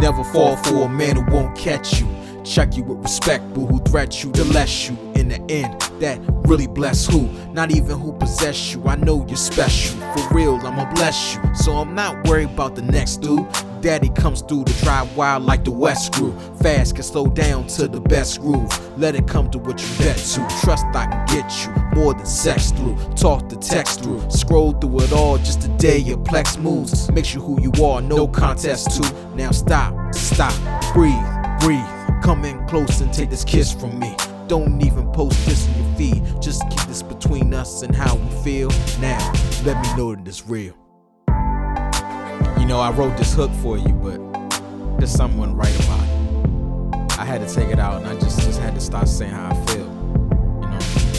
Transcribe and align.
Never 0.00 0.24
fall 0.24 0.56
for 0.56 0.86
a 0.86 0.88
man 0.88 1.16
who 1.16 1.30
won't 1.30 1.56
catch 1.56 2.00
you. 2.00 2.08
Check 2.44 2.76
you 2.76 2.82
with 2.82 2.98
respect, 3.02 3.44
but 3.54 3.66
who 3.66 3.78
threat 3.80 4.24
you 4.24 4.32
to 4.32 4.44
less 4.44 4.88
you. 4.88 4.96
In 5.14 5.28
the 5.28 5.40
end, 5.50 5.80
that 6.00 6.18
really 6.46 6.66
bless 6.66 7.06
who? 7.06 7.28
Not 7.52 7.70
even 7.70 7.98
who 7.98 8.12
possess 8.14 8.72
you. 8.72 8.82
I 8.86 8.96
know 8.96 9.24
you're 9.28 9.36
special. 9.36 10.00
For 10.16 10.34
real, 10.34 10.56
I'ma 10.56 10.92
bless 10.94 11.34
you. 11.34 11.42
So 11.54 11.72
I'm 11.72 11.94
not 11.94 12.26
worried 12.26 12.50
about 12.50 12.74
the 12.74 12.82
next 12.82 13.18
dude. 13.18 13.46
Daddy 13.82 14.10
comes 14.10 14.42
through 14.42 14.62
to 14.62 14.84
drive 14.84 15.16
wild 15.16 15.42
like 15.42 15.64
the 15.64 15.72
West 15.72 16.12
grew. 16.12 16.32
Fast 16.62 16.94
can 16.94 17.02
slow 17.02 17.26
down 17.26 17.66
to 17.66 17.88
the 17.88 18.00
best 18.00 18.40
groove. 18.40 18.70
Let 18.96 19.16
it 19.16 19.26
come 19.26 19.50
to 19.50 19.58
what 19.58 19.82
you 19.82 19.98
bet 19.98 20.16
to. 20.16 20.46
Trust 20.62 20.86
I 20.94 21.06
can 21.06 21.26
get 21.26 21.66
you 21.66 22.00
more 22.00 22.14
than 22.14 22.24
sex 22.24 22.70
through. 22.70 22.96
Talk 23.16 23.48
the 23.48 23.56
text 23.56 24.04
through. 24.04 24.22
Scroll 24.30 24.72
through 24.74 25.00
it 25.00 25.12
all 25.12 25.36
just 25.38 25.62
the 25.62 25.68
day 25.78 25.98
your 25.98 26.18
plex 26.18 26.56
moves. 26.56 27.10
Makes 27.10 27.34
you 27.34 27.40
who 27.40 27.60
you 27.60 27.72
are, 27.84 28.00
no 28.00 28.28
contest 28.28 29.02
to. 29.02 29.34
Now 29.34 29.50
stop, 29.50 30.14
stop, 30.14 30.54
breathe, 30.94 31.12
breathe. 31.58 31.84
Come 32.22 32.44
in 32.44 32.64
close 32.68 33.00
and 33.00 33.12
take 33.12 33.30
this 33.30 33.44
kiss 33.44 33.72
from 33.72 33.98
me. 33.98 34.14
Don't 34.46 34.80
even 34.80 35.10
post 35.10 35.44
this 35.44 35.66
in 35.66 35.74
your 35.74 35.96
feed. 35.96 36.40
Just 36.40 36.62
keep 36.70 36.86
this 36.86 37.02
between 37.02 37.52
us 37.52 37.82
and 37.82 37.96
how 37.96 38.14
we 38.14 38.44
feel. 38.44 38.68
Now, 39.00 39.32
let 39.64 39.82
me 39.82 39.96
know 39.96 40.14
that 40.14 40.28
it's 40.28 40.46
real. 40.46 40.81
Know, 42.72 42.80
I 42.80 42.90
wrote 42.90 43.18
this 43.18 43.34
hook 43.34 43.50
for 43.60 43.76
you, 43.76 43.92
but 43.92 44.18
there's 44.96 45.10
someone 45.10 45.54
right 45.54 45.74
about 45.84 46.00
it. 46.00 47.18
I 47.18 47.24
had 47.26 47.46
to 47.46 47.54
take 47.54 47.68
it 47.68 47.78
out 47.78 48.00
and 48.00 48.06
I 48.06 48.18
just, 48.18 48.40
just 48.40 48.58
had 48.58 48.74
to 48.74 48.80
start 48.80 49.08
saying 49.08 49.30
how 49.30 49.50
I 49.50 49.66
feel. 49.66 49.84
You 49.84 50.70
know, 50.70 50.78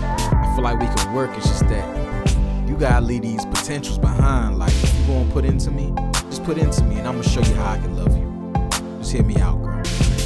I 0.00 0.52
feel 0.54 0.64
like 0.64 0.80
we 0.80 0.86
can 0.86 1.12
work, 1.12 1.36
it's 1.36 1.46
just 1.46 1.68
that 1.68 2.66
you 2.66 2.78
gotta 2.78 3.04
leave 3.04 3.20
these 3.20 3.44
potentials 3.44 3.98
behind. 3.98 4.58
Like, 4.58 4.72
if 4.72 4.98
you 4.98 5.06
gonna 5.06 5.30
put 5.32 5.44
into 5.44 5.70
me, 5.70 5.92
just 6.30 6.42
put 6.44 6.56
into 6.56 6.82
me 6.84 6.96
and 6.96 7.06
I'm 7.06 7.20
gonna 7.20 7.28
show 7.28 7.42
you 7.42 7.54
how 7.56 7.72
I 7.72 7.76
can 7.76 7.94
love 7.94 8.16
you. 8.16 8.98
Just 9.00 9.12
hear 9.12 9.22
me 9.22 9.36
out, 9.36 9.62
girl. 9.62 9.82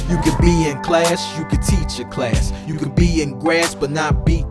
You 0.09 0.21
could 0.23 0.39
be 0.39 0.69
in 0.69 0.81
class, 0.83 1.37
you 1.37 1.43
could 1.43 1.61
teach 1.63 1.99
a 1.99 2.05
class. 2.05 2.53
You 2.65 2.75
could 2.75 2.95
be 2.95 3.21
in 3.21 3.37
grass, 3.39 3.75
but 3.75 3.91
not 3.91 4.25
beat. 4.25 4.45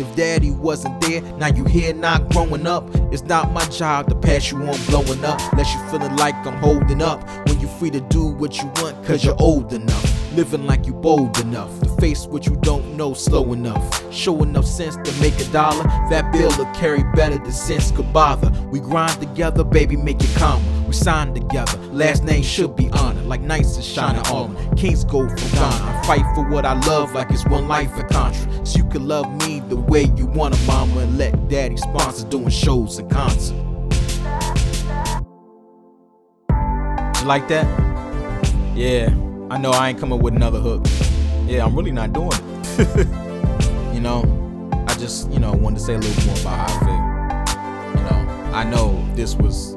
If 0.00 0.16
daddy 0.16 0.50
wasn't 0.50 0.98
there, 1.02 1.20
now 1.36 1.48
you 1.48 1.62
here 1.64 1.92
not 1.92 2.30
growing 2.30 2.66
up. 2.66 2.88
It's 3.12 3.22
not 3.22 3.52
my 3.52 3.62
job 3.66 4.08
to 4.08 4.14
pass 4.14 4.50
you 4.50 4.56
on 4.56 4.82
blowing 4.86 5.22
up. 5.26 5.38
Unless 5.52 5.74
you 5.74 5.80
feeling 5.90 6.16
like 6.16 6.34
I'm 6.46 6.56
holding 6.56 7.02
up. 7.02 7.22
When 7.46 7.60
you 7.60 7.68
free 7.68 7.90
to 7.90 8.00
do 8.00 8.28
what 8.28 8.56
you 8.56 8.72
want, 8.76 9.04
cause 9.04 9.22
you're 9.22 9.36
old 9.38 9.74
enough. 9.74 10.34
Living 10.34 10.64
like 10.66 10.86
you 10.86 10.94
bold 10.94 11.38
enough 11.40 11.78
to 11.80 11.88
face 11.96 12.24
what 12.24 12.46
you 12.46 12.56
don't 12.62 12.96
know 12.96 13.12
slow 13.12 13.52
enough. 13.52 14.10
Show 14.10 14.42
enough 14.42 14.64
sense 14.64 14.96
to 14.96 15.20
make 15.20 15.38
a 15.38 15.44
dollar. 15.52 15.84
That 16.08 16.32
bill 16.32 16.50
will 16.56 16.72
carry 16.74 17.02
better 17.14 17.36
than 17.36 17.52
sense 17.52 17.90
could 17.90 18.10
bother. 18.10 18.50
We 18.70 18.80
grind 18.80 19.20
together, 19.20 19.64
baby, 19.64 19.96
make 19.96 20.22
it 20.22 20.34
calmer. 20.34 20.79
We 20.90 20.96
sign 20.96 21.32
together. 21.34 21.78
Last 21.92 22.24
name 22.24 22.42
should 22.42 22.74
be 22.74 22.90
honored, 22.90 23.24
like 23.26 23.40
knights 23.42 23.76
in 23.76 23.82
shining 23.84 24.26
armor. 24.26 24.74
Kings 24.74 25.04
go 25.04 25.28
for 25.28 25.36
Ghana. 25.54 25.84
I 25.84 26.02
fight 26.04 26.34
for 26.34 26.50
what 26.50 26.66
I 26.66 26.72
love, 26.80 27.12
like 27.14 27.30
it's 27.30 27.44
one 27.44 27.68
life 27.68 27.92
at 27.92 28.08
Contra. 28.08 28.66
So 28.66 28.78
you 28.78 28.84
can 28.86 29.06
love 29.06 29.30
me 29.46 29.60
the 29.60 29.76
way 29.76 30.06
you 30.16 30.26
want 30.26 30.54
to, 30.54 30.60
mama, 30.66 31.02
and 31.02 31.16
let 31.16 31.48
daddy 31.48 31.76
sponsor 31.76 32.26
doing 32.26 32.48
shows 32.48 32.98
and 32.98 33.08
concerts. 33.08 33.50
You 37.20 37.26
like 37.28 37.46
that? 37.46 37.68
Yeah, 38.74 39.14
I 39.48 39.58
know 39.58 39.70
I 39.70 39.90
ain't 39.90 40.00
coming 40.00 40.20
with 40.20 40.34
another 40.34 40.58
hook. 40.58 40.84
Yeah, 41.46 41.66
I'm 41.66 41.76
really 41.76 41.92
not 41.92 42.12
doing 42.12 42.32
it. 42.32 43.06
you 43.94 44.00
know, 44.00 44.24
I 44.88 44.94
just, 44.94 45.30
you 45.30 45.38
know, 45.38 45.52
wanted 45.52 45.78
to 45.78 45.84
say 45.84 45.94
a 45.94 45.98
little 45.98 46.26
more 46.26 46.40
about 46.40 46.68
how 46.68 46.80
I 46.80 47.94
feel. 47.94 48.00
You 48.00 48.10
know, 48.10 48.52
I 48.52 48.64
know 48.64 49.08
this 49.14 49.36
was, 49.36 49.76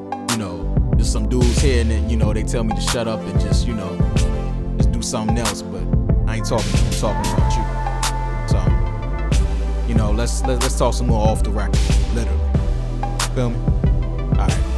just 1.04 1.12
some 1.12 1.28
dudes 1.28 1.60
here 1.60 1.82
and 1.82 1.90
then, 1.90 2.08
you 2.08 2.16
know, 2.16 2.32
they 2.32 2.42
tell 2.42 2.64
me 2.64 2.74
to 2.74 2.80
shut 2.80 3.06
up 3.06 3.20
and 3.20 3.38
just, 3.38 3.66
you 3.66 3.74
know, 3.74 3.94
just 4.78 4.90
do 4.90 5.02
something 5.02 5.36
else, 5.36 5.60
but 5.60 5.82
I 6.26 6.36
ain't 6.36 6.46
talking, 6.46 6.72
I'm 6.72 6.92
talking 6.92 7.32
about 7.32 7.52
you. 7.56 7.64
So, 8.48 9.86
you 9.86 9.94
know, 9.94 10.10
let's 10.10 10.42
let's, 10.44 10.62
let's 10.62 10.78
talk 10.78 10.94
some 10.94 11.08
more 11.08 11.28
off 11.28 11.42
the 11.42 11.50
record, 11.50 11.78
literally. 12.14 12.40
Feel 13.34 13.50
me? 13.50 13.58
Alright. 14.38 14.73